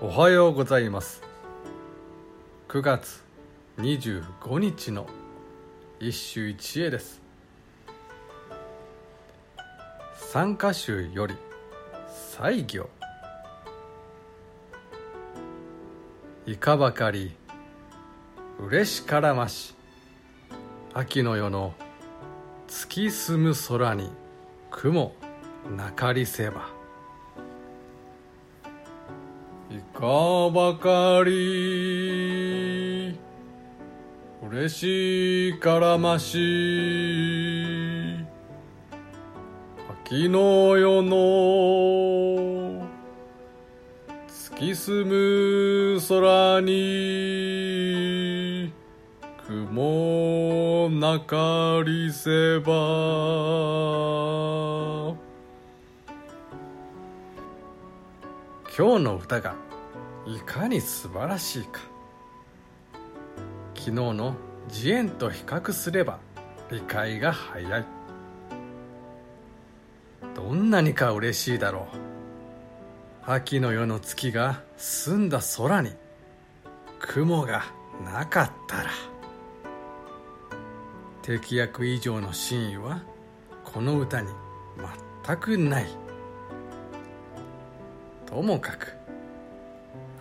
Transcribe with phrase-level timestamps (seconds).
[0.00, 1.22] おはようございます。
[2.68, 3.22] 9月
[3.78, 5.06] 25日の
[6.00, 7.20] 一首一会です
[10.16, 11.36] 三歌集より
[12.40, 12.88] 西行
[16.46, 17.36] いかばかり
[18.58, 19.74] 嬉しからまし
[20.94, 21.74] 秋の夜の
[22.66, 24.10] 月澄む空に
[24.70, 25.14] 雲
[25.76, 26.81] なかりせば。
[30.02, 33.16] かばかり。
[34.50, 36.36] 嬉しいからまし。
[40.04, 42.84] 秋の夜の。
[44.26, 48.72] 月澄む空に。
[49.46, 52.72] 雲なかりせば。
[58.76, 59.54] 今日の歌が
[60.26, 61.80] いかに素晴らしいか。
[63.74, 64.36] 昨日の
[64.68, 66.20] 慈円と比較すれば
[66.70, 67.84] 理解が早い。
[70.34, 73.30] どんなにか嬉しいだろう。
[73.30, 75.90] 秋の夜の月が澄んだ空に
[77.00, 77.64] 雲が
[78.04, 78.90] なかったら。
[81.22, 83.02] 敵役以上の真意は
[83.64, 84.28] この歌に
[85.26, 85.86] 全くない。
[88.26, 89.01] ともかく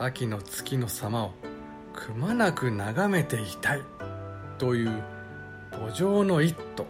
[0.04, 1.32] 秋の月の様を
[1.94, 3.82] くまなく眺めていたい。
[4.58, 5.04] という
[5.72, 6.88] 土情の一途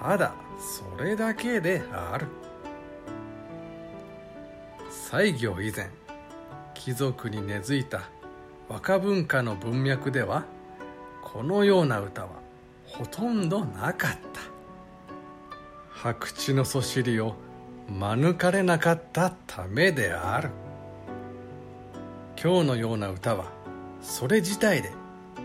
[0.00, 2.28] ただそれだけである。
[5.10, 5.90] 西行以前
[6.74, 8.02] 貴族に根付いた
[8.68, 10.44] 和歌文化の文脈では
[11.24, 12.28] このような歌は
[12.86, 14.40] ほとんどなかった。
[15.90, 17.34] 白地のそしりを
[17.88, 20.50] 免れなかったためである。
[22.42, 23.44] 今日のような歌は
[24.00, 24.90] それ自体で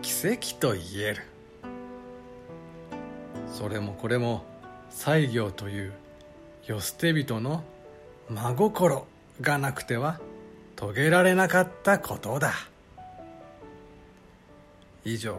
[0.02, 1.22] 奇跡と言える。
[3.54, 4.44] それもこれも
[4.90, 5.94] 西行という
[6.64, 7.64] 世捨て人の
[8.30, 9.06] 真心
[9.42, 10.20] がなくては
[10.76, 12.54] 遂げられなかったことだ。
[15.06, 15.38] 以上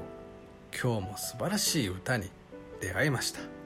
[0.73, 2.31] 今日も素晴らしい歌に
[2.81, 3.58] 出会いました。